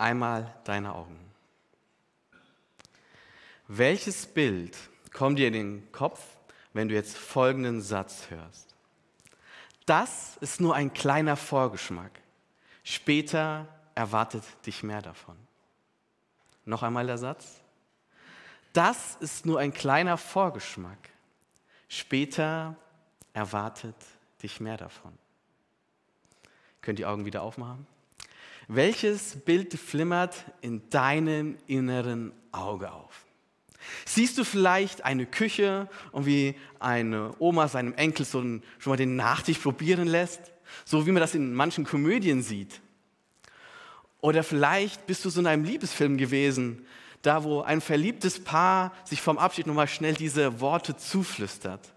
[0.00, 1.18] einmal deine Augen.
[3.68, 4.76] Welches Bild
[5.12, 6.20] kommt dir in den Kopf,
[6.72, 8.74] wenn du jetzt folgenden Satz hörst?
[9.86, 12.12] Das ist nur ein kleiner Vorgeschmack.
[12.82, 15.36] Später erwartet dich mehr davon.
[16.64, 17.60] Noch einmal der Satz.
[18.72, 20.98] Das ist nur ein kleiner Vorgeschmack.
[21.88, 22.76] Später
[23.32, 23.96] erwartet
[24.42, 25.12] dich mehr davon.
[26.80, 27.86] Könnt ihr die Augen wieder aufmachen?
[28.72, 33.24] Welches Bild flimmert in deinem inneren Auge auf?
[34.04, 39.16] Siehst du vielleicht eine Küche und wie eine Oma seinem Enkel so schon mal den
[39.16, 40.52] Nachtisch probieren lässt?
[40.84, 42.80] So wie man das in manchen Komödien sieht.
[44.20, 46.86] Oder vielleicht bist du so in einem Liebesfilm gewesen,
[47.22, 51.92] da wo ein verliebtes Paar sich vom Abschied nochmal schnell diese Worte zuflüstert.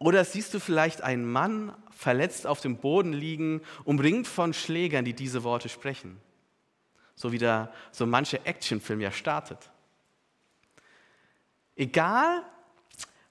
[0.00, 5.12] Oder siehst du vielleicht einen Mann verletzt auf dem Boden liegen, umringt von Schlägern, die
[5.12, 6.18] diese Worte sprechen?
[7.14, 9.58] So wie da so manche Actionfilm ja startet.
[11.76, 12.42] Egal,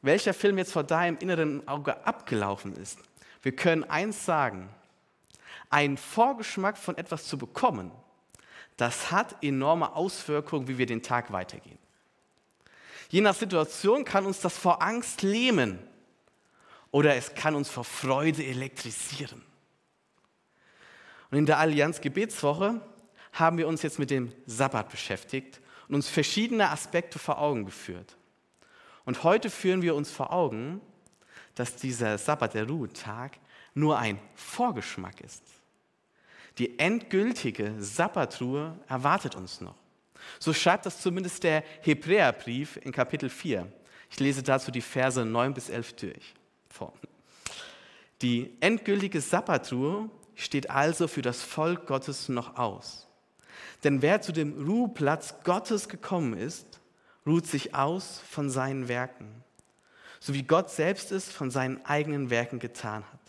[0.04, 3.00] welcher Film jetzt vor deinem inneren Auge abgelaufen ist,
[3.42, 4.70] wir können eins sagen,
[5.72, 7.92] einen Vorgeschmack von etwas zu bekommen,
[8.78, 11.80] das hat enorme Auswirkungen, wie wir den Tag weitergehen.
[13.10, 15.80] Je nach Situation kann uns das vor Angst lähmen
[16.92, 19.42] oder es kann uns vor Freude elektrisieren.
[21.32, 22.82] Und in der Allianz Gebetswoche
[23.34, 28.18] haben wir uns jetzt mit dem Sabbat beschäftigt und uns verschiedene Aspekte vor Augen geführt.
[29.06, 30.82] Und heute führen wir uns vor Augen,
[31.56, 33.40] dass dieser Sabbat, der Ruhetag,
[33.74, 35.44] nur ein Vorgeschmack ist.
[36.58, 39.76] Die endgültige Sabbatruhe erwartet uns noch.
[40.40, 43.72] So schreibt das zumindest der Hebräerbrief in Kapitel 4.
[44.12, 46.34] Ich lese dazu die Verse 9 bis 11 durch.
[46.70, 46.94] Vor.
[48.22, 53.08] Die endgültige Sabbatruhe steht also für das Volk Gottes noch aus.
[53.84, 56.80] Denn wer zu dem Ruheplatz Gottes gekommen ist,
[57.26, 59.44] ruht sich aus von seinen Werken,
[60.20, 63.20] so wie Gott selbst es von seinen eigenen Werken getan hat.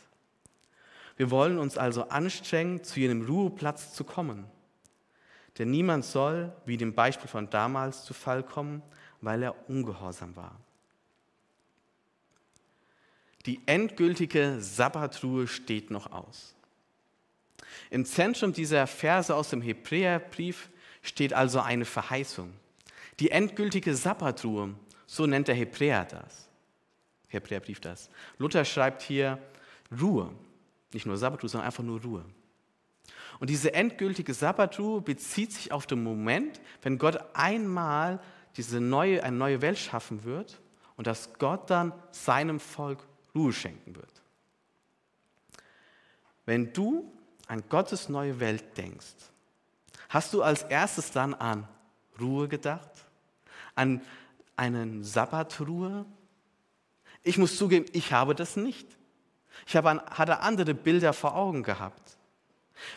[1.16, 4.46] Wir wollen uns also anstrengen, zu jenem Ruheplatz zu kommen.
[5.58, 8.82] Denn niemand soll, wie dem Beispiel von damals, zu Fall kommen,
[9.20, 10.58] weil er ungehorsam war.
[13.46, 16.54] Die endgültige Sabbatruhe steht noch aus.
[17.90, 20.68] Im Zentrum dieser Verse aus dem Hebräerbrief
[21.02, 22.52] steht also eine Verheißung.
[23.18, 24.74] Die endgültige Sabbatruhe,
[25.06, 26.48] so nennt der Hebräer das.
[27.28, 28.10] Hebräerbrief das.
[28.38, 29.38] Luther schreibt hier
[30.00, 30.30] Ruhe.
[30.92, 32.24] Nicht nur Sabbatruhe, sondern einfach nur Ruhe.
[33.38, 38.20] Und diese endgültige Sabbatruhe bezieht sich auf den Moment, wenn Gott einmal
[38.56, 40.60] diese neue, eine neue Welt schaffen wird
[40.96, 44.22] und dass Gott dann seinem Volk Ruhe schenken wird.
[46.46, 47.10] Wenn du
[47.46, 49.14] an Gottes neue Welt denkst,
[50.08, 51.68] hast du als erstes dann an
[52.20, 52.90] Ruhe gedacht?
[53.74, 54.02] An
[54.56, 56.04] einen Sabbatruhe?
[57.22, 58.86] Ich muss zugeben, ich habe das nicht.
[59.66, 62.16] Ich habe, hatte andere Bilder vor Augen gehabt.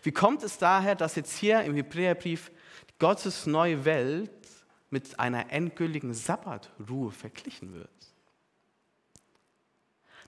[0.01, 2.51] Wie kommt es daher, dass jetzt hier im Hebräerbrief
[2.99, 4.31] Gottes neue Welt
[4.89, 7.89] mit einer endgültigen Sabbatruhe verglichen wird?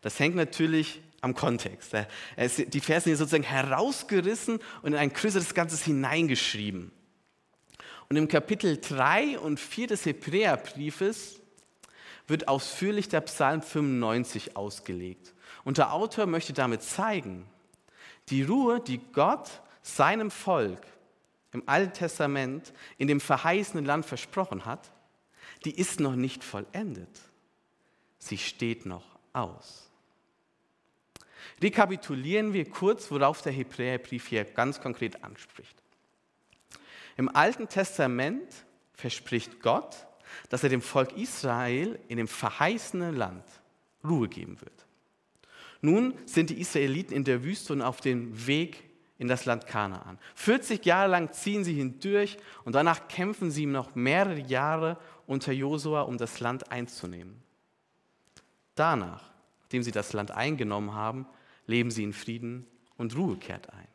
[0.05, 1.91] Das hängt natürlich am Kontext.
[1.95, 6.91] Die Verse sind sozusagen herausgerissen und in ein größeres Ganzes hineingeschrieben.
[8.07, 11.41] Und im Kapitel 3 und 4 des Hebräerbriefes
[12.27, 15.33] wird ausführlich der Psalm 95 ausgelegt.
[15.63, 17.47] Und der Autor möchte damit zeigen,
[18.29, 20.85] die Ruhe, die Gott seinem Volk
[21.51, 24.91] im Alten Testament in dem verheißenen Land versprochen hat,
[25.63, 27.21] die ist noch nicht vollendet.
[28.19, 29.84] Sie steht noch aus.
[31.61, 35.75] Rekapitulieren wir kurz, worauf der Hebräerbrief hier ganz konkret anspricht.
[37.17, 40.07] Im Alten Testament verspricht Gott,
[40.49, 43.43] dass er dem Volk Israel in dem verheißenen Land
[44.03, 44.85] Ruhe geben wird.
[45.81, 48.83] Nun sind die Israeliten in der Wüste und auf dem Weg
[49.17, 50.19] in das Land Kanaan.
[50.35, 56.01] 40 Jahre lang ziehen sie hindurch und danach kämpfen sie noch mehrere Jahre unter Josua,
[56.01, 57.41] um das Land einzunehmen.
[58.75, 59.23] Danach,
[59.61, 61.25] nachdem sie das Land eingenommen haben,
[61.67, 62.67] leben sie in Frieden
[62.97, 63.87] und Ruhe kehrt ein.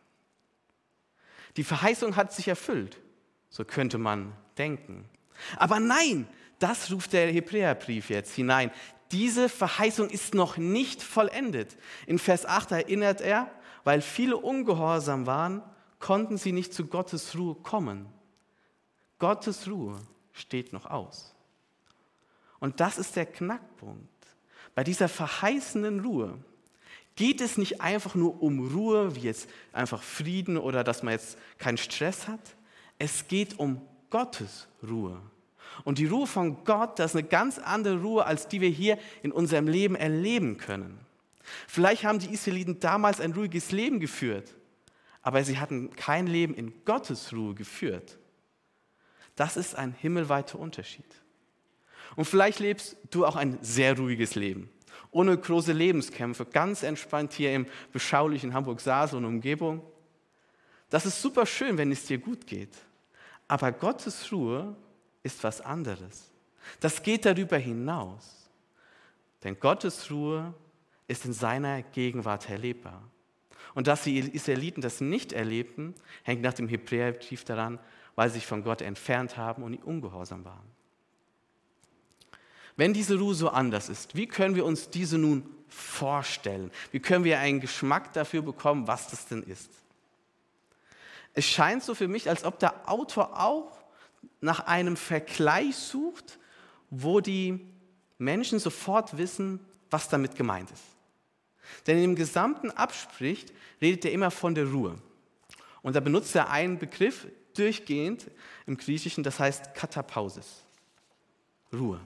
[1.56, 3.00] Die Verheißung hat sich erfüllt,
[3.48, 5.08] so könnte man denken.
[5.56, 6.28] Aber nein,
[6.58, 8.70] das ruft der Hebräerbrief jetzt hinein.
[9.12, 11.76] Diese Verheißung ist noch nicht vollendet.
[12.06, 13.50] In Vers 8 erinnert er,
[13.82, 15.62] weil viele ungehorsam waren,
[15.98, 18.06] konnten sie nicht zu Gottes Ruhe kommen.
[19.18, 19.98] Gottes Ruhe
[20.32, 21.34] steht noch aus.
[22.58, 24.08] Und das ist der Knackpunkt.
[24.74, 26.38] Bei dieser verheißenen Ruhe
[27.20, 31.36] geht es nicht einfach nur um Ruhe, wie jetzt einfach Frieden oder dass man jetzt
[31.58, 32.40] keinen Stress hat.
[32.98, 35.20] es geht um Gottes Ruhe.
[35.84, 38.98] Und die Ruhe von Gott, das ist eine ganz andere Ruhe, als die wir hier
[39.22, 40.98] in unserem Leben erleben können.
[41.68, 44.54] Vielleicht haben die Israeliten damals ein ruhiges Leben geführt,
[45.20, 48.18] aber sie hatten kein Leben in Gottes Ruhe geführt.
[49.36, 51.04] Das ist ein himmelweiter Unterschied.
[52.16, 54.70] Und vielleicht lebst du auch ein sehr ruhiges Leben,
[55.10, 59.82] ohne große Lebenskämpfe, ganz entspannt hier im beschaulichen Hamburg-Saas und Umgebung.
[60.88, 62.76] Das ist super schön, wenn es dir gut geht.
[63.48, 64.76] Aber Gottes Ruhe
[65.22, 66.30] ist was anderes.
[66.78, 68.48] Das geht darüber hinaus.
[69.42, 70.54] Denn Gottes Ruhe
[71.08, 73.02] ist in seiner Gegenwart erlebbar.
[73.74, 77.78] Und dass die Israeliten das nicht erlebten, hängt nach dem Hebräerbrief daran,
[78.14, 80.79] weil sie sich von Gott entfernt haben und ungehorsam waren.
[82.76, 86.70] Wenn diese Ruhe so anders ist, wie können wir uns diese nun vorstellen?
[86.92, 89.70] Wie können wir einen Geschmack dafür bekommen, was das denn ist?
[91.34, 93.78] Es scheint so für mich, als ob der Autor auch
[94.40, 96.38] nach einem Vergleich sucht,
[96.90, 97.60] wo die
[98.18, 100.82] Menschen sofort wissen, was damit gemeint ist.
[101.86, 104.98] Denn in dem gesamten Abspricht redet er immer von der Ruhe.
[105.82, 108.30] Und da benutzt er einen Begriff durchgehend
[108.66, 110.62] im Griechischen, das heißt Katapausis.
[111.72, 112.00] Ruhe.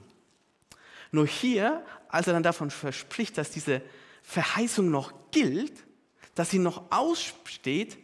[1.11, 3.81] Nur hier, als er dann davon verspricht, dass diese
[4.23, 5.73] Verheißung noch gilt,
[6.33, 7.97] dass sie noch aussteht,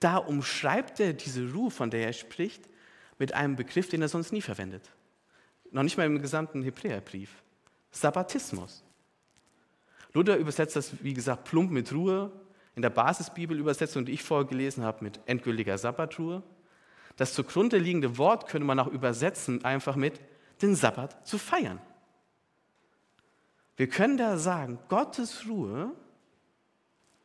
[0.00, 2.68] da umschreibt er diese Ruhe, von der er spricht,
[3.18, 4.90] mit einem Begriff, den er sonst nie verwendet.
[5.70, 7.42] Noch nicht mal im gesamten Hebräerbrief.
[7.90, 8.84] Sabbatismus.
[10.12, 12.32] Luther übersetzt das, wie gesagt, plump mit Ruhe.
[12.74, 16.42] In der Basisbibelübersetzung, die ich vorher gelesen habe, mit endgültiger Sabbatruhe.
[17.16, 20.20] Das zugrunde liegende Wort könnte man auch übersetzen, einfach mit
[20.62, 21.80] den Sabbat zu feiern.
[23.78, 25.92] Wir können da sagen, Gottes Ruhe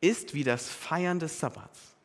[0.00, 1.96] ist wie das Feiern des Sabbats.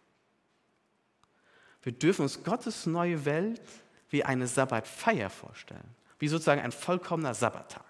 [1.84, 3.62] Wir dürfen uns Gottes neue Welt
[4.10, 7.86] wie eine Sabbatfeier vorstellen, wie sozusagen ein vollkommener Sabbattag.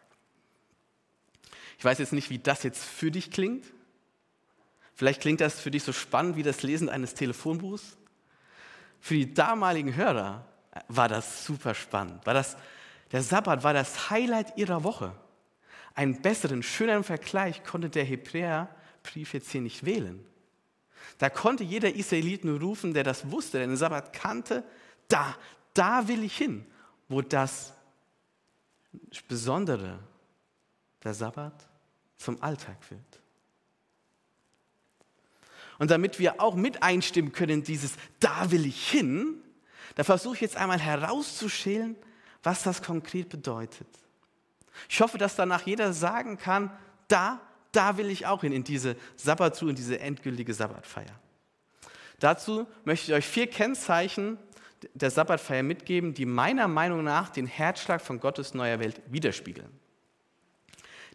[1.77, 3.63] Ich weiß jetzt nicht, wie das jetzt für dich klingt.
[4.95, 7.95] Vielleicht klingt das für dich so spannend wie das Lesen eines Telefonbuchs.
[8.99, 10.45] Für die damaligen Hörer
[10.89, 12.25] war das super spannend.
[12.25, 12.57] War das,
[13.13, 15.15] der Sabbat war das Highlight ihrer Woche.
[15.99, 20.25] Einen besseren, schöneren Vergleich konnte der Hebräerbrief jetzt hier nicht wählen.
[21.17, 24.63] Da konnte jeder Israelit nur rufen, der das wusste, der den Sabbat kannte,
[25.09, 25.35] da,
[25.73, 26.65] da will ich hin,
[27.09, 27.73] wo das
[29.27, 29.99] Besondere,
[31.03, 31.67] der Sabbat,
[32.15, 33.01] zum Alltag wird.
[35.79, 39.43] Und damit wir auch mit einstimmen können, dieses Da will ich hin,
[39.95, 41.97] da versuche ich jetzt einmal herauszuschälen,
[42.41, 43.87] was das konkret bedeutet.
[44.87, 46.71] Ich hoffe, dass danach jeder sagen kann,
[47.07, 47.41] da
[47.71, 51.19] da will ich auch hin, in diese Sabbatruhe, in diese endgültige Sabbatfeier.
[52.19, 54.37] Dazu möchte ich euch vier Kennzeichen
[54.93, 59.69] der Sabbatfeier mitgeben, die meiner Meinung nach den Herzschlag von Gottes neuer Welt widerspiegeln.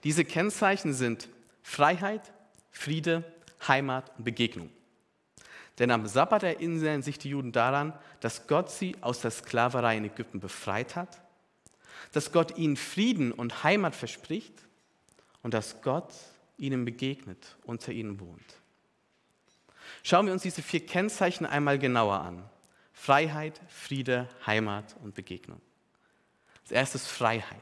[0.04, 1.28] Diese Kennzeichen sind
[1.62, 2.32] Freiheit,
[2.70, 3.24] Friede,
[3.66, 4.70] Heimat und Begegnung.
[5.78, 10.04] Denn am Sabbat erinnern sich die Juden daran, dass Gott sie aus der Sklaverei in
[10.04, 11.23] Ägypten befreit hat,
[12.12, 14.54] dass Gott ihnen Frieden und Heimat verspricht
[15.42, 16.12] und dass Gott
[16.56, 18.60] ihnen begegnet, unter ihnen wohnt.
[20.02, 22.48] Schauen wir uns diese vier Kennzeichen einmal genauer an.
[22.92, 25.60] Freiheit, Friede, Heimat und Begegnung.
[26.62, 27.60] Als erstes Freiheit.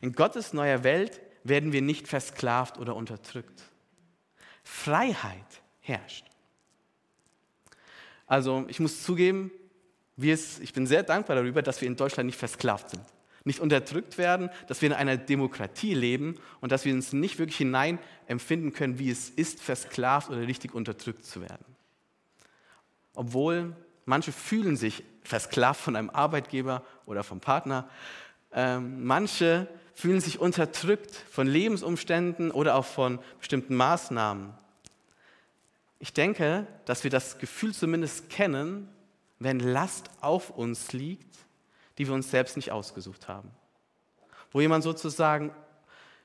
[0.00, 3.62] In Gottes neuer Welt werden wir nicht versklavt oder unterdrückt.
[4.62, 6.24] Freiheit herrscht.
[8.26, 9.50] Also ich muss zugeben,
[10.16, 13.04] ich bin sehr dankbar darüber, dass wir in Deutschland nicht versklavt sind
[13.46, 17.56] nicht unterdrückt werden, dass wir in einer Demokratie leben und dass wir uns nicht wirklich
[17.56, 21.64] hinein empfinden können, wie es ist, versklavt oder richtig unterdrückt zu werden.
[23.14, 23.74] Obwohl
[24.04, 27.88] manche fühlen sich versklavt von einem Arbeitgeber oder vom Partner,
[28.52, 34.52] ähm, manche fühlen sich unterdrückt von Lebensumständen oder auch von bestimmten Maßnahmen.
[36.00, 38.88] Ich denke, dass wir das Gefühl zumindest kennen,
[39.38, 41.45] wenn Last auf uns liegt
[41.98, 43.50] die wir uns selbst nicht ausgesucht haben.
[44.50, 45.54] Wo jemand sozusagen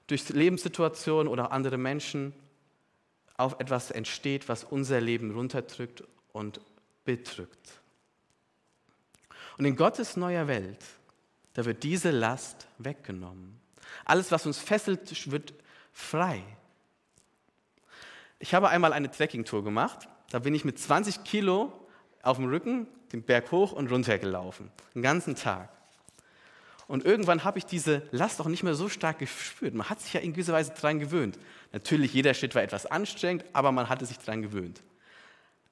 [0.08, 2.34] durch Lebenssituationen oder andere Menschen
[3.38, 6.62] auf etwas entsteht, was unser Leben runterdrückt und
[7.06, 7.82] bedrückt.
[9.58, 10.84] Und in Gottes neuer Welt,
[11.54, 13.60] da wird diese Last weggenommen.
[14.06, 15.54] Alles, was uns fesselt, wird
[15.92, 16.44] frei.
[18.40, 20.08] Ich habe einmal eine Trekkingtour gemacht.
[20.30, 21.74] Da bin ich mit 20 Kilo
[22.24, 25.70] auf dem Rücken den Berg hoch und runter gelaufen, den ganzen Tag.
[26.88, 29.74] Und irgendwann habe ich diese Last auch nicht mehr so stark gespürt.
[29.74, 31.40] Man hat sich ja in gewisser Weise daran gewöhnt.
[31.72, 34.82] Natürlich, jeder Schritt war etwas anstrengend, aber man hatte sich daran gewöhnt.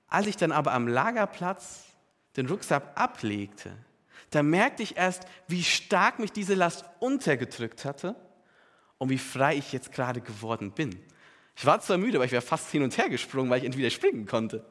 [0.07, 1.83] Als ich dann aber am Lagerplatz
[2.37, 3.73] den Rucksack ablegte,
[4.31, 8.15] da merkte ich erst, wie stark mich diese Last untergedrückt hatte
[8.97, 11.01] und wie frei ich jetzt gerade geworden bin.
[11.55, 13.89] Ich war zwar müde, aber ich wäre fast hin und her gesprungen, weil ich entweder
[13.89, 14.63] springen konnte.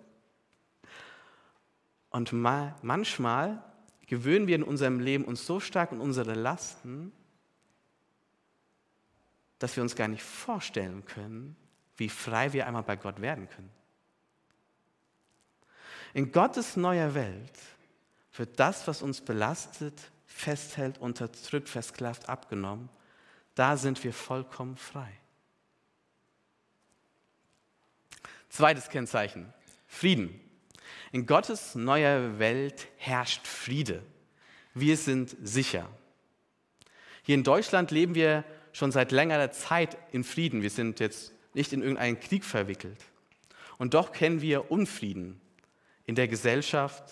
[2.10, 3.62] Und manchmal
[4.06, 7.12] gewöhnen wir in unserem Leben uns so stark an unsere Lasten,
[9.58, 11.56] dass wir uns gar nicht vorstellen können,
[11.96, 13.70] wie frei wir einmal bei Gott werden können.
[16.14, 17.58] In Gottes neuer Welt
[18.34, 22.88] wird das, was uns belastet, festhält, unterdrückt, versklavt, abgenommen.
[23.54, 25.12] Da sind wir vollkommen frei.
[28.48, 29.52] Zweites Kennzeichen,
[29.86, 30.47] Frieden.
[31.12, 34.02] In Gottes neuer Welt herrscht Friede.
[34.74, 35.88] Wir sind sicher.
[37.22, 40.62] Hier in Deutschland leben wir schon seit längerer Zeit in Frieden.
[40.62, 43.04] Wir sind jetzt nicht in irgendeinen Krieg verwickelt.
[43.78, 45.40] Und doch kennen wir Unfrieden
[46.06, 47.04] in der Gesellschaft,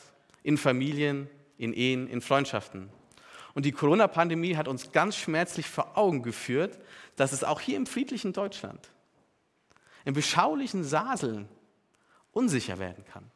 [0.42, 1.28] in Familien,
[1.58, 2.88] in Ehen, in Freundschaften.
[3.54, 6.78] Und die Corona-Pandemie hat uns ganz schmerzlich vor Augen geführt,
[7.16, 8.90] dass es auch hier im friedlichen Deutschland,
[10.04, 11.48] im beschaulichen Saseln
[12.32, 13.30] unsicher werden kann.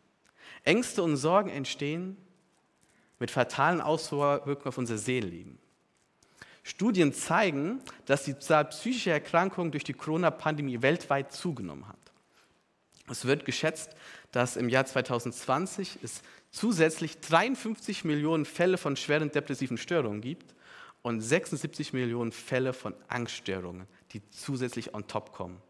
[0.64, 2.16] Ängste und Sorgen entstehen
[3.18, 5.58] mit fatalen Auswirkungen auf unser Seelenleben.
[6.62, 11.96] Studien zeigen, dass die Zahl psychischer Erkrankungen durch die Corona-Pandemie weltweit zugenommen hat.
[13.08, 13.96] Es wird geschätzt,
[14.30, 20.54] dass im Jahr 2020 es zusätzlich 53 Millionen Fälle von schweren depressiven Störungen gibt
[21.02, 25.60] und 76 Millionen Fälle von Angststörungen, die zusätzlich on top kommen,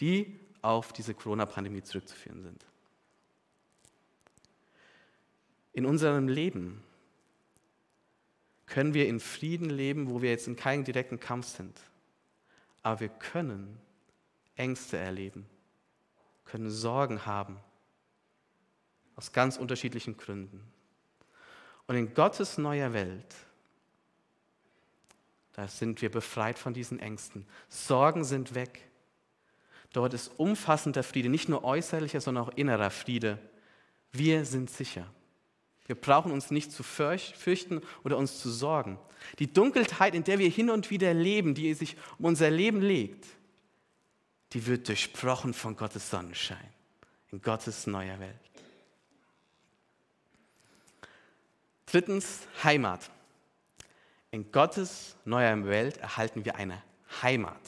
[0.00, 2.64] die auf diese Corona-Pandemie zurückzuführen sind.
[5.72, 6.82] In unserem Leben
[8.66, 11.80] können wir in Frieden leben, wo wir jetzt in keinem direkten Kampf sind.
[12.82, 13.78] Aber wir können
[14.56, 15.46] Ängste erleben,
[16.44, 17.58] können Sorgen haben
[19.16, 20.62] aus ganz unterschiedlichen Gründen.
[21.86, 23.34] Und in Gottes neuer Welt,
[25.52, 27.46] da sind wir befreit von diesen Ängsten.
[27.68, 28.88] Sorgen sind weg.
[29.92, 33.38] Dort ist umfassender Friede, nicht nur äußerlicher, sondern auch innerer Friede.
[34.12, 35.06] Wir sind sicher.
[35.90, 38.96] Wir brauchen uns nicht zu fürchten oder uns zu sorgen.
[39.40, 43.26] Die Dunkelheit, in der wir hin und wieder leben, die sich um unser Leben legt,
[44.52, 46.72] die wird durchbrochen von Gottes Sonnenschein
[47.32, 48.38] in Gottes neuer Welt.
[51.86, 53.10] Drittens, Heimat.
[54.30, 56.80] In Gottes neuer Welt erhalten wir eine
[57.20, 57.60] Heimat.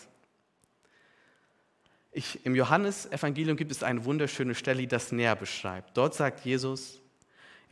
[2.13, 5.97] Ich, Im Johannesevangelium gibt es eine wunderschöne Stelle, die das näher beschreibt.
[5.97, 7.02] Dort sagt Jesus,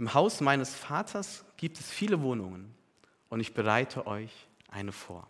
[0.01, 2.75] im Haus meines Vaters gibt es viele Wohnungen
[3.29, 4.33] und ich bereite euch
[4.69, 5.29] eine vor.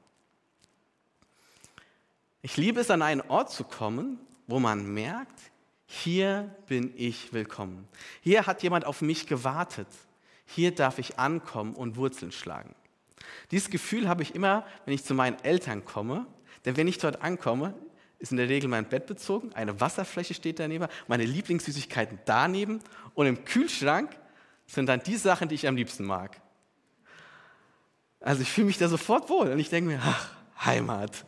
[2.42, 5.38] Ich liebe es, an einen Ort zu kommen, wo man merkt,
[5.86, 7.86] hier bin ich willkommen.
[8.22, 9.88] Hier hat jemand auf mich gewartet
[10.54, 12.74] hier darf ich ankommen und Wurzeln schlagen.
[13.50, 16.26] Dieses Gefühl habe ich immer, wenn ich zu meinen Eltern komme,
[16.64, 17.74] denn wenn ich dort ankomme,
[18.18, 22.80] ist in der Regel mein Bett bezogen, eine Wasserfläche steht daneben, meine Lieblingssüßigkeiten daneben
[23.14, 24.10] und im Kühlschrank
[24.74, 26.40] sind dann die Sachen, die ich am liebsten mag.
[28.20, 30.30] Also ich fühle mich da sofort wohl und ich denke mir, ach,
[30.64, 31.24] Heimat.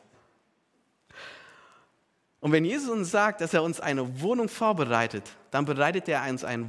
[2.41, 6.45] Und wenn Jesus uns sagt, dass er uns eine Wohnung vorbereitet, dann bereitet er uns
[6.45, 6.69] einen,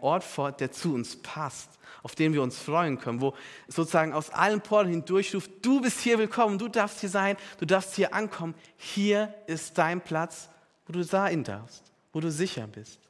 [0.00, 1.68] Ort vor, der zu uns passt,
[2.02, 3.34] auf den wir uns freuen können, wo
[3.68, 7.66] sozusagen aus allen Poren hindurch ruft, du bist hier willkommen, du darfst hier sein, du
[7.66, 8.54] darfst hier ankommen.
[8.76, 10.48] Hier ist dein Platz,
[10.86, 11.82] wo du sein darfst,
[12.12, 13.00] wo du sicher bist.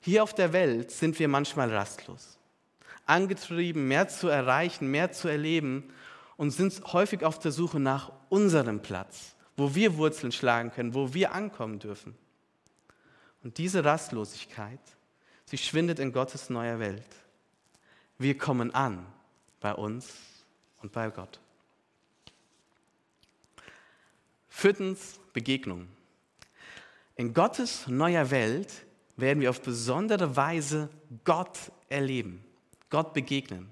[0.00, 2.38] Hier auf der Welt sind wir manchmal rastlos,
[3.06, 5.92] angetrieben, mehr zu erreichen, mehr zu erleben
[6.36, 11.14] und sind häufig auf der Suche nach unserem Platz wo wir Wurzeln schlagen können, wo
[11.14, 12.14] wir ankommen dürfen.
[13.42, 14.80] Und diese Rastlosigkeit,
[15.44, 17.06] sie schwindet in Gottes neuer Welt.
[18.18, 19.06] Wir kommen an
[19.60, 20.12] bei uns
[20.82, 21.40] und bei Gott.
[24.48, 25.88] Viertens, Begegnung.
[27.14, 28.85] In Gottes neuer Welt
[29.16, 30.90] werden wir auf besondere Weise
[31.24, 31.58] Gott
[31.88, 32.44] erleben,
[32.90, 33.70] Gott begegnen.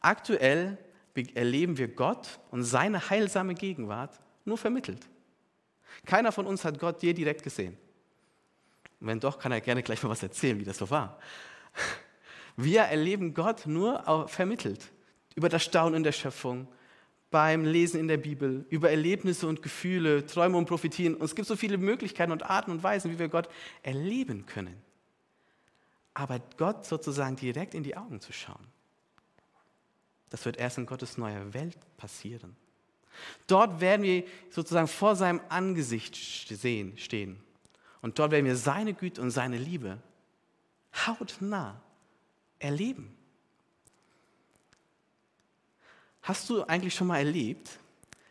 [0.00, 0.78] Aktuell
[1.34, 5.06] erleben wir Gott und seine heilsame Gegenwart nur vermittelt.
[6.06, 7.76] Keiner von uns hat Gott je direkt gesehen.
[9.00, 11.18] Und wenn doch, kann er gerne gleich mal was erzählen, wie das so war.
[12.56, 14.90] Wir erleben Gott nur vermittelt.
[15.34, 16.66] Über das Staunen der Schöpfung,
[17.30, 21.14] beim Lesen in der Bibel, über Erlebnisse und Gefühle, Träume und Prophetien.
[21.14, 23.48] Und es gibt so viele Möglichkeiten und Arten und Weisen, wie wir Gott
[23.82, 24.80] erleben können.
[26.14, 28.66] Aber Gott sozusagen direkt in die Augen zu schauen,
[30.30, 32.56] das wird erst in Gottes neuer Welt passieren.
[33.46, 36.16] Dort werden wir sozusagen vor seinem Angesicht
[36.48, 37.40] sehen, stehen.
[38.00, 39.98] Und dort werden wir seine Güte und seine Liebe
[41.06, 41.80] hautnah
[42.58, 43.17] erleben.
[46.28, 47.78] Hast du eigentlich schon mal erlebt,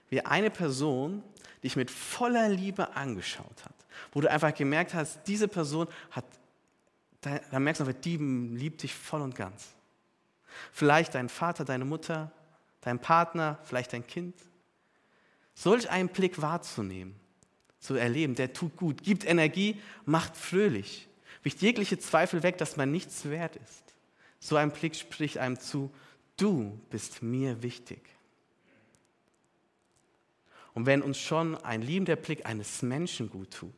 [0.10, 1.24] wie eine Person
[1.64, 3.74] dich mit voller Liebe angeschaut hat,
[4.12, 6.24] wo du einfach gemerkt hast, diese Person hat,
[7.22, 9.70] da, merkst du, die liebt dich voll und ganz.
[10.72, 12.32] Vielleicht dein Vater, deine Mutter,
[12.82, 14.36] dein Partner, vielleicht dein Kind.
[15.56, 17.16] Solch einen Blick wahrzunehmen,
[17.80, 21.08] zu erleben, der tut gut, gibt Energie, macht fröhlich,
[21.42, 23.96] wicht jegliche Zweifel weg, dass man nichts wert ist.
[24.40, 25.92] So ein Blick spricht einem zu,
[26.38, 28.02] du bist mir wichtig.
[30.74, 33.74] Und wenn uns schon ein liebender Blick eines Menschen gut tut,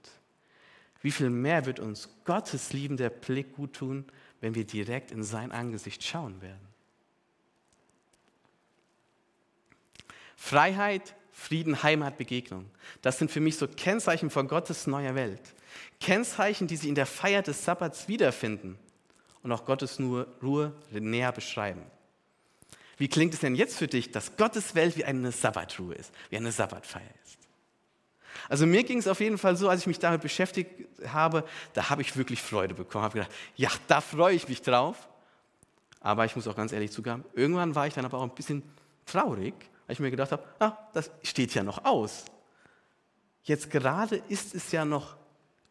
[1.01, 4.05] wie viel mehr wird uns Gottes liebender Blick gut tun,
[4.41, 6.67] wenn wir direkt in sein Angesicht schauen werden?
[10.35, 12.69] Freiheit, Frieden, Heimat, Begegnung.
[13.01, 15.53] Das sind für mich so Kennzeichen von Gottes neuer Welt.
[16.01, 18.77] Kennzeichen, die sich in der Feier des Sabbats wiederfinden
[19.41, 21.83] und auch Gottes Ruhe näher beschreiben.
[22.99, 26.37] Wie klingt es denn jetzt für dich, dass Gottes Welt wie eine Sabbatruhe ist, wie
[26.37, 27.37] eine Sabbatfeier ist?
[28.49, 30.69] Also mir ging es auf jeden Fall so, als ich mich damit beschäftigt
[31.07, 35.07] habe, da habe ich wirklich Freude bekommen, habe gedacht, ja, da freue ich mich drauf.
[36.01, 38.63] Aber ich muss auch ganz ehrlich zugeben, irgendwann war ich dann aber auch ein bisschen
[39.05, 39.53] traurig,
[39.87, 42.25] weil ich mir gedacht habe, ah, das steht ja noch aus.
[43.43, 45.15] Jetzt gerade ist es ja noch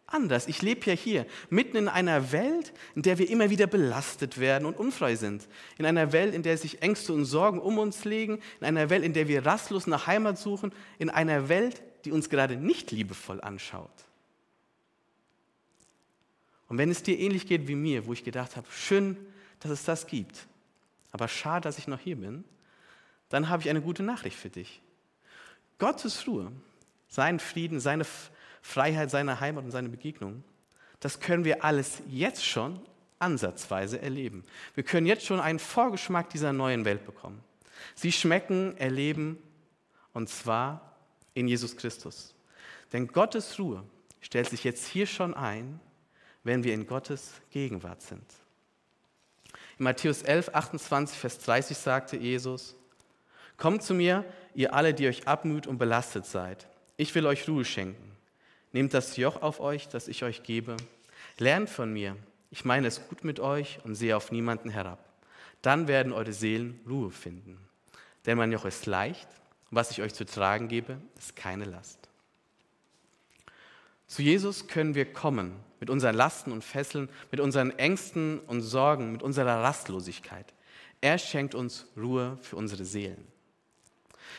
[0.08, 0.48] anders.
[0.48, 4.66] Ich lebe ja hier, mitten in einer Welt, in der wir immer wieder belastet werden
[4.66, 5.48] und unfrei sind.
[5.76, 8.40] In einer Welt, in der sich Ängste und Sorgen um uns legen.
[8.60, 10.72] In einer Welt, in der wir rastlos nach Heimat suchen.
[10.98, 13.90] In einer Welt, die uns gerade nicht liebevoll anschaut.
[16.68, 19.16] Und wenn es dir ähnlich geht wie mir, wo ich gedacht habe, schön,
[19.60, 20.46] dass es das gibt,
[21.10, 22.44] aber schade, dass ich noch hier bin,
[23.30, 24.82] dann habe ich eine gute Nachricht für dich.
[25.78, 26.52] Gottes Ruhe,
[27.08, 28.04] sein Frieden, seine
[28.62, 30.44] Freiheit seiner Heimat und seine Begegnung,
[31.00, 32.80] das können wir alles jetzt schon
[33.18, 34.44] ansatzweise erleben.
[34.74, 37.42] Wir können jetzt schon einen Vorgeschmack dieser neuen Welt bekommen.
[37.94, 39.38] Sie schmecken, erleben
[40.12, 40.96] und zwar
[41.34, 42.34] in Jesus Christus.
[42.92, 43.84] Denn Gottes Ruhe
[44.20, 45.80] stellt sich jetzt hier schon ein,
[46.42, 48.24] wenn wir in Gottes Gegenwart sind.
[49.78, 52.74] In Matthäus 11, 28, Vers 30 sagte Jesus,
[53.56, 56.68] Kommt zu mir, ihr alle, die euch abmüht und belastet seid.
[56.96, 58.07] Ich will euch Ruhe schenken.
[58.72, 60.76] Nehmt das Joch auf euch, das ich euch gebe.
[61.38, 62.16] Lernt von mir.
[62.50, 65.04] Ich meine es gut mit euch und sehe auf niemanden herab.
[65.62, 67.58] Dann werden eure Seelen Ruhe finden.
[68.26, 69.28] Denn mein Joch ist leicht
[69.70, 71.98] und was ich euch zu tragen gebe, ist keine Last.
[74.06, 79.12] Zu Jesus können wir kommen mit unseren Lasten und Fesseln, mit unseren Ängsten und Sorgen,
[79.12, 80.52] mit unserer Rastlosigkeit.
[81.00, 83.26] Er schenkt uns Ruhe für unsere Seelen.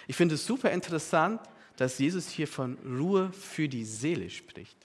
[0.07, 1.41] Ich finde es super interessant,
[1.79, 4.75] dass Jesus hier von Ruhe für die Seele spricht.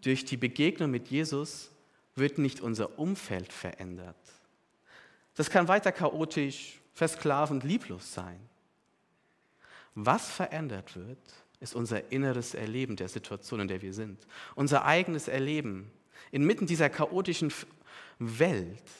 [0.00, 1.70] Durch die Begegnung mit Jesus
[2.14, 4.16] wird nicht unser Umfeld verändert.
[5.34, 8.40] Das kann weiter chaotisch, versklavend, lieblos sein.
[9.94, 11.18] Was verändert wird,
[11.60, 14.26] ist unser inneres Erleben der Situation, in der wir sind.
[14.54, 15.90] Unser eigenes Erleben.
[16.30, 17.52] Inmitten dieser chaotischen
[18.18, 18.90] Welt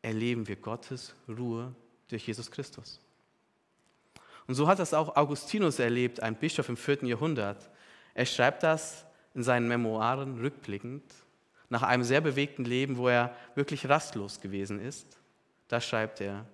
[0.00, 1.74] erleben wir Gottes Ruhe
[2.06, 3.00] durch Jesus Christus.
[4.46, 7.04] Und so hat das auch Augustinus erlebt, ein Bischof im 4.
[7.04, 7.70] Jahrhundert.
[8.14, 11.02] Er schreibt das in seinen Memoiren rückblickend,
[11.68, 15.18] nach einem sehr bewegten Leben, wo er wirklich rastlos gewesen ist.
[15.68, 16.46] Da schreibt er,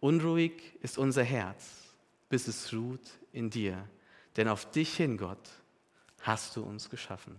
[0.00, 1.94] unruhig ist unser Herz,
[2.28, 3.88] bis es ruht in dir,
[4.36, 5.50] denn auf dich hin, Gott,
[6.22, 7.36] hast du uns geschaffen.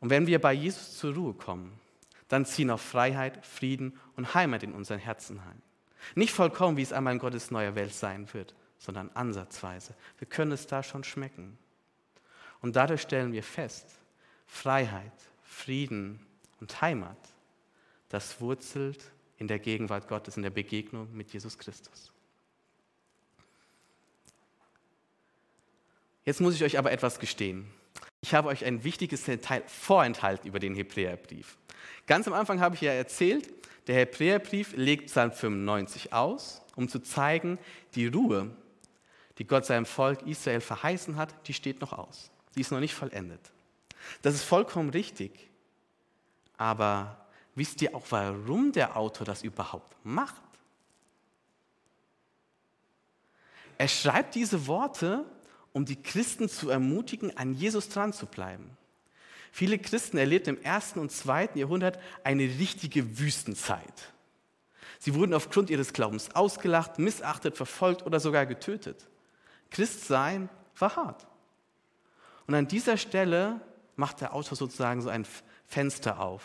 [0.00, 1.72] Und wenn wir bei Jesus zur Ruhe kommen,
[2.28, 5.62] dann ziehen auch Freiheit, Frieden und Heimat in unseren Herzen ein.
[6.14, 9.94] Nicht vollkommen, wie es einmal in Gottes neuer Welt sein wird, sondern ansatzweise.
[10.18, 11.58] Wir können es da schon schmecken.
[12.60, 13.86] Und dadurch stellen wir fest,
[14.46, 16.20] Freiheit, Frieden
[16.60, 17.18] und Heimat,
[18.08, 22.12] das wurzelt in der Gegenwart Gottes, in der Begegnung mit Jesus Christus.
[26.24, 27.66] Jetzt muss ich euch aber etwas gestehen.
[28.20, 31.56] Ich habe euch ein wichtiges Detail vorenthalten über den Hebräerbrief.
[32.06, 33.48] Ganz am Anfang habe ich ja erzählt,
[33.88, 37.58] der Hebräerbrief legt Psalm 95 aus, um zu zeigen,
[37.94, 38.50] die Ruhe,
[39.38, 42.30] die Gott seinem Volk Israel verheißen hat, die steht noch aus.
[42.54, 43.40] Die ist noch nicht vollendet.
[44.22, 45.48] Das ist vollkommen richtig.
[46.58, 50.42] Aber wisst ihr auch, warum der Autor das überhaupt macht?
[53.78, 55.24] Er schreibt diese Worte,
[55.72, 58.76] um die Christen zu ermutigen, an Jesus dran zu bleiben.
[59.52, 64.12] Viele Christen erlebten im ersten und zweiten Jahrhundert eine richtige Wüstenzeit.
[64.98, 69.08] Sie wurden aufgrund ihres Glaubens ausgelacht, missachtet, verfolgt oder sogar getötet.
[69.70, 71.26] Christsein war hart.
[72.46, 73.60] Und an dieser Stelle
[73.96, 75.26] macht der Autor sozusagen so einen
[75.66, 76.42] Fenster auf.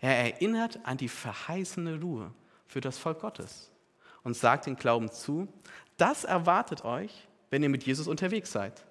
[0.00, 2.32] Er erinnert an die verheißene Ruhe
[2.66, 3.70] für das Volk Gottes
[4.24, 5.48] und sagt den Glauben zu,
[5.96, 8.84] das erwartet euch, wenn ihr mit Jesus unterwegs seid.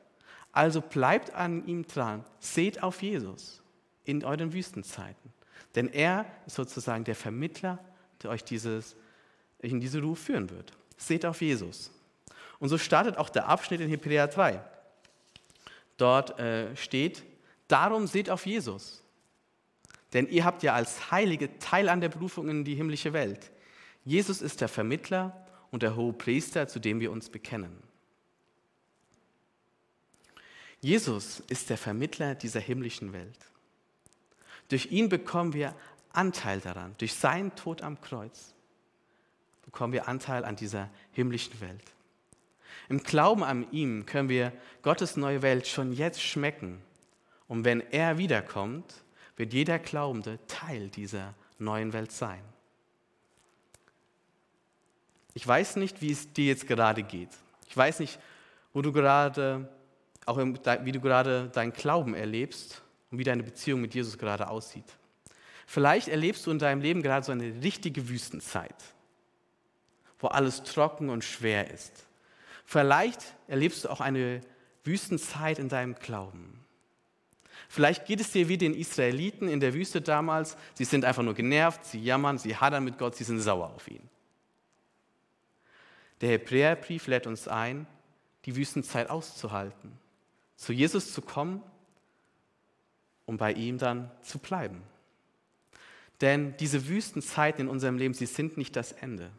[0.55, 3.61] Also bleibt an ihm dran, seht auf Jesus
[4.05, 5.33] in euren Wüstenzeiten.
[5.75, 7.77] Denn er ist sozusagen der Vermittler,
[8.23, 8.95] der euch dieses,
[9.59, 10.71] in diese Ruhe führen wird.
[10.95, 11.91] Seht auf Jesus.
[12.59, 14.61] Und so startet auch der Abschnitt in Hebräer 3.
[15.97, 17.23] Dort äh, steht,
[17.67, 19.03] darum seht auf Jesus.
[20.13, 23.51] Denn ihr habt ja als Heilige Teil an der Berufung in die himmlische Welt.
[24.05, 27.83] Jesus ist der Vermittler und der hohe Priester, zu dem wir uns bekennen.
[30.85, 33.39] Jesus ist der Vermittler dieser himmlischen Welt.
[34.69, 35.73] Durch ihn bekommen wir
[36.13, 36.93] Anteil daran.
[36.99, 38.53] Durch seinen Tod am Kreuz
[39.63, 41.91] bekommen wir Anteil an dieser himmlischen Welt.
[42.87, 46.79] Im Glauben an ihm können wir Gottes neue Welt schon jetzt schmecken.
[47.47, 48.93] Und wenn er wiederkommt,
[49.37, 52.43] wird jeder Glaubende Teil dieser neuen Welt sein.
[55.33, 57.31] Ich weiß nicht, wie es dir jetzt gerade geht.
[57.67, 58.19] Ich weiß nicht,
[58.71, 59.67] wo du gerade,
[60.25, 64.85] auch wie du gerade deinen Glauben erlebst und wie deine Beziehung mit Jesus gerade aussieht.
[65.67, 68.75] Vielleicht erlebst du in deinem Leben gerade so eine richtige Wüstenzeit,
[70.19, 72.05] wo alles trocken und schwer ist.
[72.65, 74.41] Vielleicht erlebst du auch eine
[74.83, 76.65] Wüstenzeit in deinem Glauben.
[77.67, 80.55] Vielleicht geht es dir wie den Israeliten in der Wüste damals.
[80.75, 83.87] Sie sind einfach nur genervt, sie jammern, sie hadern mit Gott, sie sind sauer auf
[83.87, 84.07] ihn.
[86.21, 87.87] Der Hebräerbrief lädt uns ein,
[88.45, 89.97] die Wüstenzeit auszuhalten,
[90.55, 91.61] zu Jesus zu kommen
[93.25, 94.83] um bei ihm dann zu bleiben.
[96.21, 99.31] Denn diese Wüstenzeiten in unserem Leben, sie sind nicht das Ende.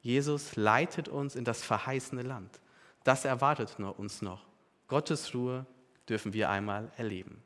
[0.00, 2.60] Jesus leitet uns in das verheißene Land.
[3.04, 4.46] Das erwartet uns noch.
[4.86, 5.66] Gottes Ruhe
[6.08, 7.42] dürfen wir einmal erleben.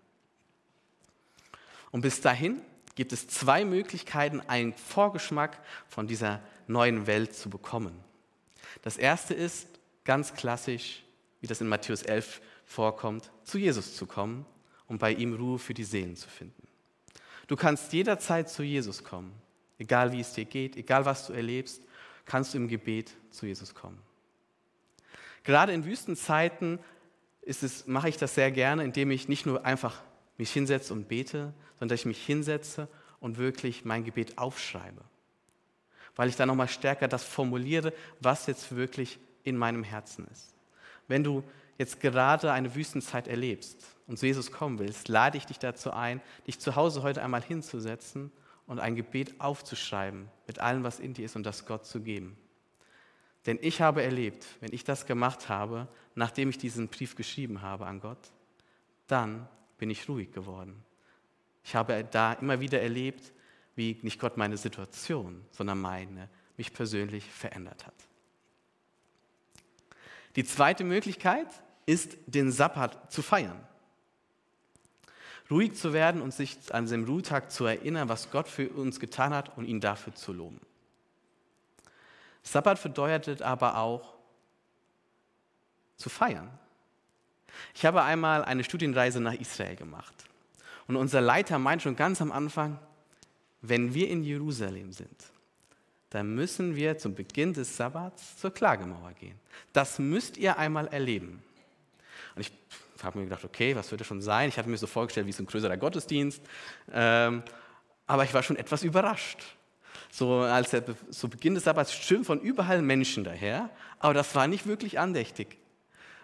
[1.91, 2.63] Und bis dahin
[2.95, 7.99] gibt es zwei Möglichkeiten, einen Vorgeschmack von dieser neuen Welt zu bekommen.
[8.83, 9.67] Das erste ist
[10.05, 11.03] ganz klassisch,
[11.41, 14.47] wie das in Matthäus 11 vorkommt, zu Jesus zu kommen
[14.93, 16.69] um bei ihm Ruhe für die Seelen zu finden.
[17.47, 19.33] Du kannst jederzeit zu Jesus kommen,
[19.79, 21.83] egal wie es dir geht, egal was du erlebst,
[22.27, 23.99] kannst du im Gebet zu Jesus kommen.
[25.45, 26.79] Gerade in Wüstenzeiten
[27.41, 30.03] es, mache ich das sehr gerne, indem ich nicht nur einfach
[30.37, 32.87] mich hinsetze und bete, sondern dass ich mich hinsetze
[33.19, 35.03] und wirklich mein Gebet aufschreibe.
[36.17, 40.55] Weil ich dann nochmal stärker das formuliere, was jetzt wirklich in meinem Herzen ist.
[41.09, 41.43] Wenn du
[41.79, 46.21] jetzt gerade eine Wüstenzeit erlebst und zu Jesus kommen willst, lade ich dich dazu ein,
[46.47, 48.31] dich zu Hause heute einmal hinzusetzen
[48.67, 52.37] und ein Gebet aufzuschreiben mit allem, was in dir ist und das Gott zu geben.
[53.47, 57.87] Denn ich habe erlebt, wenn ich das gemacht habe, nachdem ich diesen Brief geschrieben habe
[57.87, 58.31] an Gott,
[59.09, 60.85] dann bin ich ruhig geworden.
[61.65, 63.33] Ich habe da immer wieder erlebt,
[63.75, 67.95] wie nicht Gott meine Situation, sondern meine mich persönlich verändert hat.
[70.37, 71.49] Die zweite Möglichkeit
[71.87, 73.61] ist, den Sabbat zu feiern.
[75.51, 79.35] Ruhig zu werden und sich an dem Ruhetag zu erinnern, was Gott für uns getan
[79.35, 80.61] hat und ihn dafür zu loben.
[82.43, 84.15] Sabbat bedeutet aber auch
[85.97, 86.51] zu feiern.
[87.75, 90.15] Ich habe einmal eine Studienreise nach Israel gemacht.
[90.87, 92.79] Und unser Leiter meint schon ganz am Anfang,
[93.61, 95.32] wenn wir in Jerusalem sind,
[96.13, 99.39] dann müssen wir zum Beginn des Sabbats zur Klagemauer gehen.
[99.73, 101.43] Das müsst ihr einmal erleben.
[102.35, 102.53] Und ich
[103.03, 104.51] habe mir gedacht, okay, was wird das schon sein?
[104.51, 106.43] Ich hatte mir so vorgestellt, wie so ein größerer Gottesdienst.
[106.93, 107.43] Ähm,
[108.07, 109.43] aber ich war schon etwas überrascht.
[110.11, 114.47] So als der so Beginn des Sabbats strömen von überall Menschen daher, aber das war
[114.47, 115.57] nicht wirklich andächtig.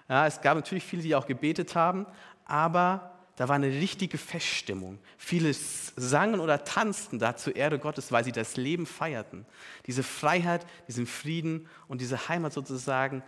[0.06, 2.04] Ja, es gab natürlich viele, die auch gebetet haben,
[2.44, 4.98] aber da war eine richtige Feststimmung.
[5.16, 9.46] Viele sangen oder tanzten da zur Ehre Gottes, weil sie das Leben feierten.
[9.86, 13.22] Diese Freiheit, diesen Frieden und diese Heimat sozusagen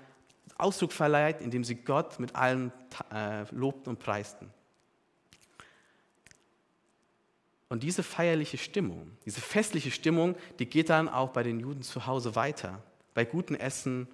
[0.58, 2.72] Ausdruck verleiht, indem sie Gott mit allem
[3.14, 4.50] äh, lobten und preisten.
[7.68, 12.08] Und diese feierliche Stimmung, diese festliche Stimmung, die geht dann auch bei den Juden zu
[12.08, 12.82] Hause weiter,
[13.14, 14.08] bei gutem Essen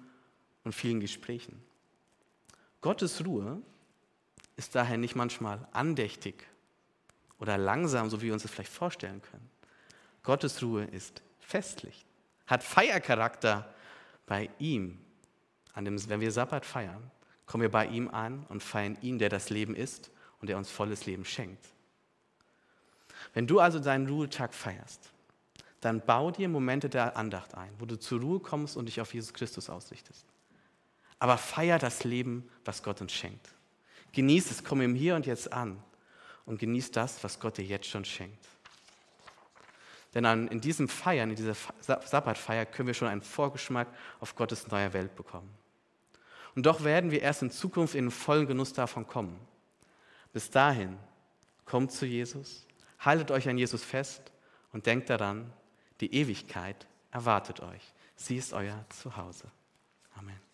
[0.63, 1.59] und vielen Gesprächen.
[2.81, 3.63] Gottes Ruhe
[4.57, 6.45] ist daher nicht manchmal andächtig
[7.39, 9.49] oder langsam, so wie wir uns das vielleicht vorstellen können.
[10.23, 12.05] Gottes Ruhe ist festlich,
[12.47, 13.73] hat Feiercharakter
[14.25, 14.99] bei ihm.
[15.73, 17.11] An dem, wenn wir Sabbat feiern,
[17.45, 20.09] kommen wir bei ihm an und feiern ihn, der das Leben ist
[20.41, 21.65] und der uns volles Leben schenkt.
[23.33, 25.11] Wenn du also deinen Ruhetag feierst,
[25.81, 29.13] dann bau dir Momente der Andacht ein, wo du zur Ruhe kommst und dich auf
[29.13, 30.25] Jesus Christus ausrichtest.
[31.19, 33.53] Aber feier das Leben, was Gott uns schenkt.
[34.13, 35.81] Genieß es, komm ihm hier und jetzt an
[36.45, 38.47] und genieß das, was Gott dir jetzt schon schenkt.
[40.13, 43.87] Denn in diesem Feiern, in dieser Sabbatfeier können wir schon einen Vorgeschmack
[44.19, 45.49] auf Gottes neue Welt bekommen.
[46.55, 49.39] Und doch werden wir erst in Zukunft in den vollen Genuss davon kommen.
[50.33, 50.97] Bis dahin,
[51.65, 52.65] kommt zu Jesus,
[52.99, 54.31] haltet euch an Jesus fest
[54.71, 55.53] und denkt daran,
[56.01, 57.93] die Ewigkeit erwartet euch.
[58.15, 59.51] Sie ist euer Zuhause.
[60.15, 60.46] Amen.